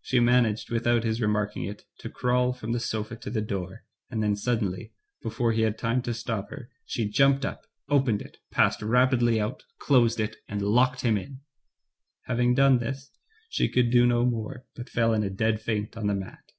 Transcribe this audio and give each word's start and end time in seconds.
She 0.00 0.18
managed, 0.18 0.70
without 0.70 1.04
his 1.04 1.20
remarking 1.20 1.64
it, 1.64 1.84
to 1.98 2.08
crawl 2.08 2.54
from 2.54 2.72
the 2.72 2.80
sofa 2.80 3.16
to 3.16 3.28
the 3.28 3.42
door, 3.42 3.84
and 4.08 4.22
then 4.22 4.34
suddenly, 4.34 4.94
before 5.20 5.52
he 5.52 5.60
had 5.60 5.76
time 5.76 6.00
to 6.04 6.14
stop 6.14 6.48
her, 6.48 6.70
she 6.86 7.04
jumped 7.06 7.44
up, 7.44 7.66
opened 7.90 8.22
it, 8.22 8.38
passed 8.50 8.80
rapidly 8.80 9.38
out, 9.38 9.62
closed 9.78 10.20
it, 10.20 10.36
and 10.48 10.62
locked 10.62 11.02
him 11.02 11.18
in. 11.18 11.42
Having 12.22 12.54
done 12.54 12.78
this, 12.78 13.10
she 13.50 13.68
could 13.68 13.90
do 13.90 14.06
no 14.06 14.24
more, 14.24 14.64
but 14.74 14.88
fell 14.88 15.12
in 15.12 15.22
a 15.22 15.28
dead 15.28 15.60
faint 15.60 15.98
on 15.98 16.06
the 16.06 16.14
mat. 16.14 16.52